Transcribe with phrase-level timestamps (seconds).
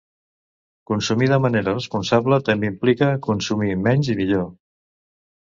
[0.91, 4.51] Consumir de manera responsable també implica consumir menys i millor.